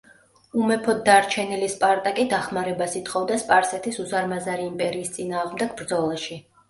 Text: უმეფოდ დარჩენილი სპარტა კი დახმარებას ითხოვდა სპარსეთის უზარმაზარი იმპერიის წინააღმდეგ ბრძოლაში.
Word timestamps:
უმეფოდ 0.59 1.01
დარჩენილი 1.09 1.67
სპარტა 1.73 2.13
კი 2.19 2.25
დახმარებას 2.33 2.97
ითხოვდა 3.01 3.37
სპარსეთის 3.43 4.01
უზარმაზარი 4.05 4.67
იმპერიის 4.71 5.13
წინააღმდეგ 5.19 5.77
ბრძოლაში. 5.83 6.41